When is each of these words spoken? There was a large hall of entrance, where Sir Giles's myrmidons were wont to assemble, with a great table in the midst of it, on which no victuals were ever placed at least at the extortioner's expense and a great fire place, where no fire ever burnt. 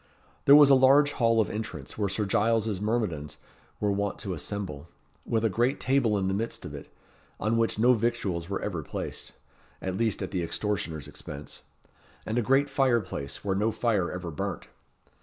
There 0.45 0.55
was 0.55 0.71
a 0.71 0.73
large 0.73 1.11
hall 1.11 1.39
of 1.39 1.47
entrance, 1.51 1.95
where 1.95 2.09
Sir 2.09 2.25
Giles's 2.25 2.81
myrmidons 2.81 3.37
were 3.79 3.91
wont 3.91 4.17
to 4.21 4.33
assemble, 4.33 4.87
with 5.27 5.45
a 5.45 5.47
great 5.49 5.79
table 5.79 6.17
in 6.17 6.27
the 6.27 6.33
midst 6.33 6.65
of 6.65 6.73
it, 6.73 6.89
on 7.39 7.55
which 7.55 7.77
no 7.77 7.93
victuals 7.93 8.49
were 8.49 8.63
ever 8.63 8.81
placed 8.81 9.33
at 9.79 9.97
least 9.97 10.23
at 10.23 10.31
the 10.31 10.41
extortioner's 10.41 11.07
expense 11.07 11.61
and 12.25 12.39
a 12.39 12.41
great 12.41 12.67
fire 12.67 12.99
place, 12.99 13.45
where 13.45 13.55
no 13.55 13.71
fire 13.71 14.11
ever 14.11 14.31
burnt. 14.31 14.65